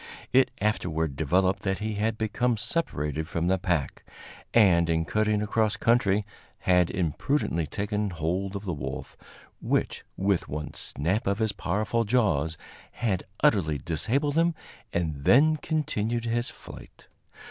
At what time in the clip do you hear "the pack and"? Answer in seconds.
3.45-4.89